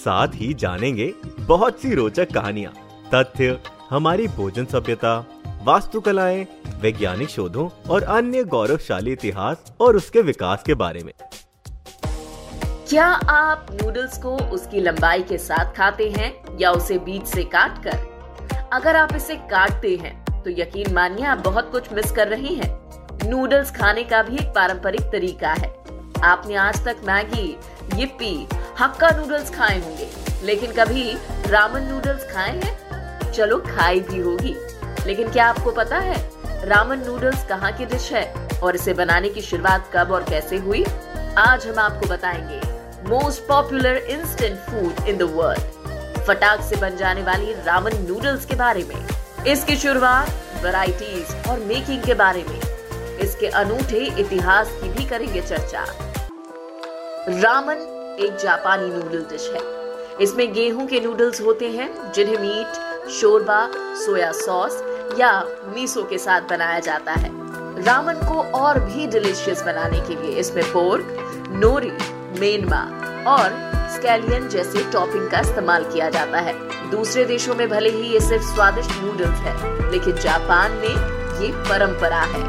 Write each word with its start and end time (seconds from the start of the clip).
साथ 0.00 0.34
ही 0.34 0.52
जानेंगे 0.54 1.12
बहुत 1.40 1.80
सी 1.80 1.94
रोचक 1.94 2.32
कहानियाँ 2.32 2.72
तथ्य 3.14 3.58
हमारी 3.90 4.26
भोजन 4.28 4.64
सभ्यता 4.64 5.18
वास्तुकलाएँ 5.64 6.46
वैज्ञानिक 6.80 7.28
शोधों 7.28 7.68
और 7.90 8.02
अन्य 8.10 8.44
गौरवशाली 8.44 9.12
इतिहास 9.12 9.72
और 9.80 9.96
उसके 9.96 10.22
विकास 10.22 10.62
के 10.62 10.74
बारे 10.74 11.02
में। 11.04 11.12
क्या 12.88 13.06
आप 13.30 13.66
नूडल्स 13.72 14.18
को 14.18 14.36
उसकी 14.52 14.80
लंबाई 14.80 15.22
के 15.22 15.38
साथ 15.38 15.72
खाते 15.72 16.08
हैं 16.10 16.32
या 16.60 16.70
उसे 16.72 16.98
बीच 16.98 17.26
से 17.26 17.44
काट 17.54 17.82
कर 17.84 18.68
अगर 18.72 18.96
आप 18.96 19.14
इसे 19.16 19.34
काटते 19.50 19.94
हैं 19.96 20.42
तो 20.42 20.50
यकीन 20.50 20.92
मानिए 20.94 21.24
आप 21.24 21.38
बहुत 21.44 21.70
कुछ 21.72 21.92
मिस 21.92 22.12
कर 22.12 22.28
रहे 22.28 22.54
हैं। 22.54 22.70
नूडल्स 23.28 23.70
खाने 23.70 24.04
का 24.04 24.22
भी 24.22 24.36
एक 24.36 24.48
पारंपरिक 24.54 25.02
तरीका 25.12 25.52
है। 25.52 25.74
आपने 26.24 26.54
आज 26.54 26.84
तक 26.84 26.96
मैगी 27.06 27.56
yippee, 27.90 28.54
हक्का 28.80 29.10
नूडल्स 29.10 29.50
खाए 29.50 29.80
होंगे। 29.80 30.08
लेकिन 30.42 30.72
कभी 30.72 31.18
रामन 31.46 31.82
नूडल्स 31.82 32.32
खाए 32.32 32.60
हैं? 32.64 33.32
चलो 33.32 33.58
खाई 33.58 34.00
भी 34.00 34.20
होगी। 34.20 34.56
लेकिन 35.06 35.30
क्या 35.30 35.46
आपको 35.46 35.70
पता 35.70 35.98
है 35.98 36.30
रामन 36.46 36.98
नूडल्स 36.98 37.46
कहाँ 37.46 37.72
की 37.72 37.86
डिश 37.86 38.12
है 38.12 38.48
और 38.62 38.74
इसे 38.74 38.94
बनाने 38.94 39.28
की 39.28 39.40
शुरुआत 39.40 39.90
कब 39.94 40.12
और 40.12 40.24
कैसे 40.24 40.56
हुई? 40.56 40.84
आज 41.38 41.66
हम 41.66 41.78
आपको 41.78 42.08
बताएँगे। 42.08 42.60
Most 43.08 43.46
popular 43.46 43.96
instant 43.96 44.58
food 44.58 45.08
in 45.08 45.16
the 45.16 45.22
world 45.22 45.60
फटाक 46.26 46.60
से 46.60 46.76
बन 46.76 46.96
जाने 46.96 47.22
वाली 47.22 47.52
रामन 47.52 47.90
नूडल्स 47.94 48.44
के 48.44 48.54
बारे 48.54 48.82
में। 48.82 49.06
इसकी 49.46 49.76
शुरुआत 49.76 50.28
वैरायटीज 50.62 51.48
और 51.48 51.58
मेकिंग 51.58 52.02
के 52.02 52.14
बारे 52.14 52.44
में। 52.48 52.60
इसके 53.18 53.46
अनूठे 53.46 54.20
इतिहास 54.20 54.68
की 54.68 54.88
भी 54.88 55.04
करेंगे 55.04 55.40
चर्चा। 55.40 55.84
रामन 57.28 57.99
एक 58.20 58.36
जापानी 58.36 58.88
नूडल 58.88 59.24
डिश 59.30 59.50
है। 59.50 59.60
इसमें 60.20 60.52
गेहूँ 60.54 60.86
के 60.86 61.00
नूडल्स 61.00 61.40
होते 61.40 61.68
हैं, 61.68 62.12
जिन्हें 62.12 62.38
मीट 62.38 63.10
शोरबा, 63.10 63.70
सोया 63.96 64.32
सॉस 64.32 64.82
या 65.18 65.30
मीसो 65.74 66.02
के 66.02 66.18
साथ 66.18 66.40
बनाया 66.40 66.78
जाता 66.78 67.12
है। 67.12 67.30
रामन 67.82 68.14
को 68.28 68.42
और 68.58 68.78
भी 68.80 69.06
डिलीशियस 69.06 69.62
बनाने 69.62 70.00
के 70.00 70.22
लिए 70.22 70.38
इसमें 70.38 70.64
पोर्क 70.64 71.48
नोरी 71.50 71.90
मेनमा 72.40 72.82
और 73.26 73.70
स्कैलियन 73.90 74.48
जैसे 74.48 74.82
टॉपिंग 74.92 75.30
का 75.30 75.40
इस्तेमाल 75.40 75.84
किया 75.84 76.10
जाता 76.10 76.38
है। 76.38 76.54
दूसरे 76.90 77.24
देशों 77.24 77.54
में 77.54 77.68
भले 77.68 77.90
ही 77.90 78.02
ये 78.02 78.20
सिर्फ़ 78.20 78.44
स्वादिष्ट 78.44 78.90
नूडल्स 79.02 79.38
है, 79.38 79.90
लेकिन 79.90 80.16
जापान 80.16 80.72
में 80.72 81.42
ये 81.42 81.52
परंपरा 81.64 82.20
है। 82.20 82.44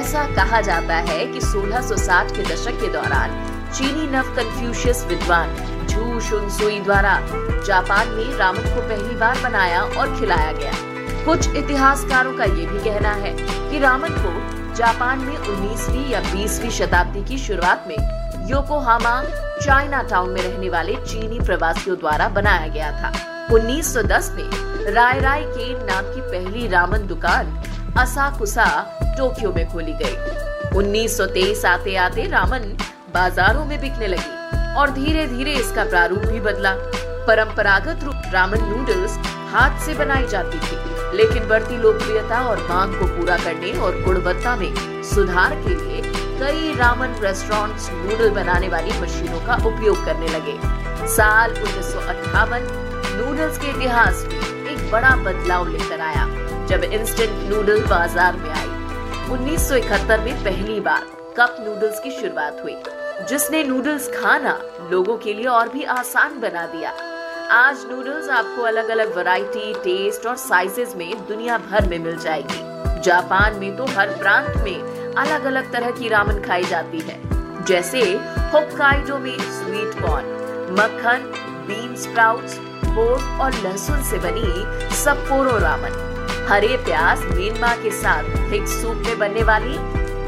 ऐसा 0.00 0.24
कहा 0.36 0.60
जाता 0.60 0.94
है 0.94 1.26
कि 1.26 1.40
1660 1.40 2.36
के 2.36 2.42
दशक 2.42 2.80
के 2.80 2.88
दौरान 2.92 3.30
चीनी 3.76 4.06
नव 4.06 4.28
कन्फ्यूशियस 4.36 5.04
विद्वान 5.04 5.50
झू 5.86 6.20
शुनसुई 6.20 6.78
द्वारा 6.80 7.18
जापान 7.66 8.08
में 8.08 8.36
रामन 8.38 8.62
को 8.74 8.80
पहली 8.80 9.16
बार 9.16 9.40
बनाया 9.42 9.82
और 9.82 10.18
खिलाया 10.20 10.52
गया। 10.52 10.72
कुछ 11.24 11.56
इतिहासकारों 11.56 12.32
का 12.32 12.44
ये 12.44 12.66
भी 12.66 12.78
कहना 12.84 13.12
है 13.14 13.32
कि 13.70 13.78
रामन 13.78 14.16
को 14.18 14.32
जापान 14.74 15.18
में 15.18 15.36
19वीं 15.36 16.08
या 16.10 16.20
20वीं 16.20 16.70
शताब्दी 16.70 17.24
की 17.24 17.38
शुरुआत 17.38 17.84
में 17.88 18.48
योकोहामा 18.50 19.22
चाइना 19.62 20.02
टाउन 20.02 20.30
में 20.30 20.42
रहने 20.42 20.68
वाले 20.68 20.96
चीनी 20.96 21.40
प्रवासियों 21.40 21.98
द्वारा 21.98 22.28
बनाया 22.28 22.66
गया 22.68 22.90
था। 22.92 23.12
1910 23.52 24.32
में 24.32 24.92
राय 24.94 25.20
राय 25.20 25.44
के 25.48 25.72
नाम 25.84 26.14
की 26.14 26.20
पहली 26.22 26.68
रामन 26.68 27.06
दुकान 27.06 27.56
असाकुसा, 27.98 28.66
टोक्यो 29.18 29.52
में 29.52 29.66
खोली 29.72 29.92
गई। 29.92 30.76
1923 30.76 31.64
आते 31.64 31.96
आते 31.96 32.28
रामन 32.28 32.76
बाजारों 33.16 33.64
में 33.64 33.80
बिकने 33.80 34.06
लगी 34.06 34.74
और 34.78 34.90
धीरे 34.92 35.26
धीरे 35.26 35.52
इसका 35.54 35.84
प्रारूप 35.84 36.24
भी 36.24 36.40
बदला। 36.40 36.72
परंपरागत 37.26 38.02
रूप 38.04 38.22
रामन 38.32 38.64
नूडल्स 38.64 39.16
हाथ 39.52 39.78
से 39.84 39.94
बनाई 39.94 40.26
जाती 40.28 40.58
थी, 40.58 40.76
लेकिन 41.16 41.46
बढ़ती 41.48 41.76
लोकप्रियता 41.78 42.40
और 42.48 42.58
मांग 42.68 42.94
को 42.94 43.06
पूरा 43.16 43.36
करने 43.36 43.72
और 43.78 44.00
गुणवत्ता 44.02 44.54
में 44.56 45.02
सुधार 45.10 45.54
के 45.62 45.74
लिए 45.74 46.02
कई 46.40 46.74
रामन 46.78 47.14
रेस्टोरेंट्स 47.22 47.88
नूडल 47.92 48.30
बनाने 48.32 48.68
वाली 48.68 49.00
मशीनों 49.00 49.40
का 49.46 49.54
उपयोग 49.66 50.04
करने 50.04 50.28
लगे। 50.28 50.58
साल 51.14 51.52
उन्नीस 51.52 51.92
सौ 51.92 52.00
अट्ठावन 52.08 52.68
नूडल्स 53.16 53.58
के 53.58 53.70
इतिहास 53.70 54.24
में 54.28 54.38
एक 54.66 54.90
बड़ा 54.92 55.14
बदलाव 55.24 55.68
लेकर 55.68 56.00
आया, 56.02 56.26
जब 56.66 56.84
इंस्टेंट 56.84 57.32
नूडल 57.50 57.82
बाज़ार 57.86 58.36
में 58.36 58.50
आई। 58.50 58.68
1971 59.30 60.24
में 60.24 60.44
पहली 60.44 60.80
बार 60.80 61.06
कप 61.38 61.56
नूडल्स 61.60 62.00
की 62.00 62.10
शुरुआत 62.12 62.60
हुई। 62.62 62.76
जिसने 63.20 63.62
नूडल्स 63.64 64.08
खाना 64.08 64.58
लोगों 64.90 65.16
के 65.16 65.32
लिए 65.34 65.44
और 65.44 65.68
भी 65.68 65.82
आसान 65.82 66.40
बना 66.40 66.66
दिया। 66.66 66.90
आज 67.50 67.84
नूडल्स 67.90 68.28
आपको 68.28 68.62
अलग 68.62 68.88
अलग 68.88 69.16
वैरायटी, 69.16 69.72
टेस्ट 69.74 70.26
और 70.26 70.36
साइजेस 70.36 70.94
में 70.96 71.26
दुनिया 71.28 71.56
भर 71.58 71.88
में 71.88 71.98
मिल 71.98 72.18
जाएगी। 72.18 73.00
जापान 73.02 73.56
में 73.56 73.76
तो 73.76 73.86
हर 73.86 74.10
प्रांत 74.16 74.56
में 74.56 75.14
अलग 75.14 75.44
अलग 75.44 75.72
तरह 75.72 75.90
की 75.90 76.08
रामन 76.08 76.42
खाई 76.42 76.64
जाती 76.64 77.00
है। 77.00 77.18
जैसे 77.64 78.02
में 79.18 79.38
स्वीट 79.38 80.00
कॉर्न 80.02 80.76
मक्खन 80.80 81.32
बीन 81.68 81.96
स्प्राउट्स 81.96 82.58
पोर्क 82.86 83.40
और 83.40 83.52
लहसुन 83.54 84.02
से 84.02 84.18
बनी 84.18 84.94
सप्पोरो 84.96 85.58
रामन। 85.58 86.46
हरे 86.50 86.76
प्याज 86.76 87.24
मीनमा 87.32 87.74
के 87.76 87.90
साथ 87.90 88.52
थिक 88.52 88.68
सूप 88.68 89.02
में 89.06 89.18
बनने 89.18 89.42
वाली 89.42 89.78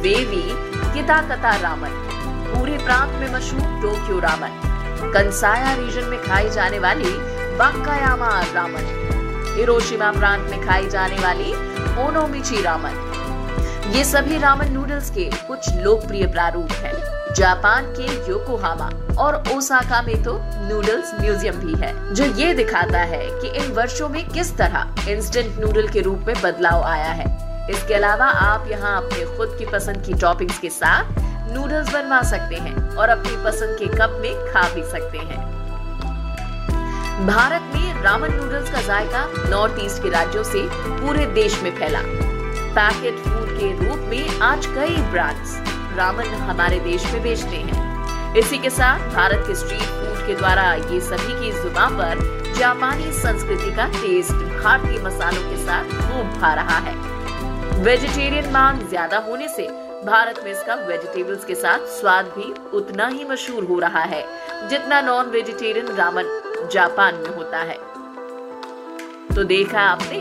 वेवी 0.00 0.47
किता 0.94 1.21
कता 1.28 1.56
रामन। 1.56 2.07
पूरे 2.48 2.76
प्रांत 2.78 3.12
में 3.20 3.28
मशहूर 3.34 3.81
टोक्यो 3.82 4.19
रामन 4.20 4.60
कंसाया 5.14 5.75
रीजन 5.75 6.09
में 6.10 6.22
खाई 6.22 6.48
जाने 6.50 6.78
वाली 6.78 7.12
बाकायामा 7.59 8.31
रामन 8.54 8.97
हिरोशिमा 9.56 10.10
प्रांत 10.12 10.50
में 10.50 10.66
खाई 10.66 10.88
जाने 10.88 11.19
वाली 11.19 11.53
ओनोमिची 12.03 12.62
रामन 12.62 13.04
ये 13.94 14.04
सभी 14.04 14.38
रामन 14.38 14.72
नूडल्स 14.72 15.10
के 15.10 15.31
कुछ 15.47 15.69
लोकप्रिय 15.76 16.26
प्रारूप 16.26 16.72
हैं। 16.82 16.92
जापान 17.34 17.86
के 17.92 18.06
योकोहामा 18.31 18.88
और 19.22 19.42
ओसाका 19.53 20.00
में 20.03 20.22
तो 20.22 20.32
नूडल्स 20.69 21.12
म्यूज़ियम 21.20 21.56
भी 21.56 21.75
है, 21.80 22.15
जो 22.15 22.25
ये 22.25 22.53
दिखाता 22.54 22.98
है 23.03 23.25
कि 23.41 23.48
इन 23.59 23.72
वर्षों 23.72 24.09
में 24.09 24.28
किस 24.28 24.56
तरह 24.56 25.10
इंस्टेंट 25.10 25.59
नूडल 25.60 25.88
के 25.88 26.00
रूप 26.00 26.25
में 26.26 26.34
बदलाव 26.42 26.82
आया 26.84 27.10
है। 27.12 27.26
इसके 27.70 27.94
अलावा 27.94 28.26
आप 28.26 28.69
यहाँ 28.70 28.97
अपने 28.97 29.25
खुद 29.36 29.56
की 29.59 29.66
पसंद 29.72 30.04
की 30.06 30.15
टॉपिंग्स 30.20 30.59
के 30.59 30.70
साथ 30.70 31.19
नूडल्स 31.50 31.92
बनवा 31.92 32.20
सकते 32.31 32.56
हैं 32.56 32.76
और 32.97 33.09
अपनी 33.09 33.36
पसंद 33.44 33.76
के 33.78 33.86
कप 33.97 34.19
में 34.22 34.34
खा 34.53 34.69
भी 34.75 34.82
सकते 34.91 35.19
हैं। 35.19 35.47
भारत 37.26 37.62
में 37.75 38.03
रामन 38.03 38.32
नूडल्स 38.32 38.70
का 38.70 38.81
जायका 38.82 39.25
नॉर्थ 39.50 39.78
ईस्ट 39.84 40.03
के 40.03 40.09
राज्यों 40.10 40.42
से 40.44 40.62
पूरे 41.00 41.26
देश 41.34 41.62
में 41.62 41.70
फैला। 41.78 42.00
पैकेट 42.75 43.19
फ़ूड 43.19 43.48
के 43.59 43.72
रूप 43.78 44.09
में 44.10 44.41
आज 44.42 44.66
कई 44.66 44.97
ब्रांड्स 45.12 45.56
रामन 45.98 46.34
हमारे 46.48 46.78
देश 46.81 47.12
में 47.12 47.22
बेचते 47.22 47.56
हैं। 47.59 47.86
इसी 48.36 48.59
के 48.59 48.70
साथ 48.70 48.98
भारत 49.15 49.44
के 49.47 49.54
स्ट्रीट 49.54 49.82
फ़ूड 49.82 50.26
के 50.26 50.34
द्वारा 50.34 50.72
ये 50.75 51.00
सभी 51.00 51.41
की 51.41 51.50
जुबा 51.53 51.88
पर 51.98 52.26
जापानी 52.59 53.12
संस्कृति 53.12 53.71
का 53.77 53.86
टेस्ट 53.92 54.33
भारतीय 54.33 55.03
मसालों 55.03 55.42
के 55.50 55.56
साथ 55.65 55.84
खूब 55.98 56.41
भा 56.41 56.53
रहा 56.54 56.78
है। 56.86 56.95
वेजिटेरियन 57.83 58.50
मांग 58.53 58.89
ज़्यादा 58.89 59.18
होने 59.28 59.48
से 59.48 59.68
भारत 60.04 60.41
में 60.45 60.50
इसका 60.50 60.74
वेजिटेबल्स 60.86 61.45
के 61.45 61.54
साथ 61.54 61.86
स्वाद 61.91 62.27
भी 62.36 62.53
उतना 62.78 63.06
ही 63.06 63.24
मशहूर 63.24 63.65
हो 63.65 63.78
रहा 63.78 64.03
है, 64.03 64.22
जितना 64.68 65.00
नॉन 65.00 65.30
वेजिटेरियन 65.30 65.86
रामन 65.97 66.68
जापान 66.72 67.15
में 67.15 67.34
होता 67.36 67.59
है। 67.60 67.77
तो 69.34 69.45
देखा 69.45 69.80
आपने, 69.83 70.21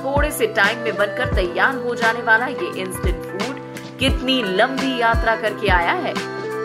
थोड़े 0.00 0.30
से 0.30 0.46
टाइम 0.56 0.78
में 0.78 0.96
बनकर 0.96 1.34
तैयार 1.34 1.76
हो 1.76 1.94
जाने 1.94 2.22
वाला 2.22 2.46
ये 2.46 2.70
इंस्टेंट 2.82 3.24
फ़ूड 3.24 3.98
कितनी 3.98 4.42
लंबी 4.52 4.96
यात्रा 5.00 5.36
करके 5.36 5.68
आया 5.70 5.92
है। 6.04 6.14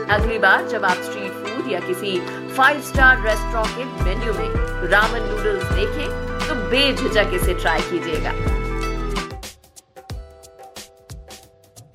अगली 0.09 0.37
बार 0.39 0.67
जब 0.67 0.85
आप 0.85 0.97
स्ट्रीट 1.03 1.31
फ़ूड 1.45 1.71
या 1.71 1.79
किसी 1.79 2.19
फाइव 2.55 2.81
स्टार 2.83 3.25
रेस्टोरेंट 3.25 3.97
के 3.97 4.03
मेन्यू 4.05 4.33
में 4.33 4.89
रामन 4.91 5.29
नूडल्स 5.31 5.71
देखें 5.71 6.47
तो 6.47 6.55
बेझिझक 6.69 7.31
इसे 7.33 7.53
ट्राई 7.53 7.81
कीजिएगा। 7.81 8.31